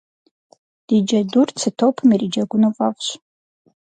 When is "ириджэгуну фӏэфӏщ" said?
2.15-3.07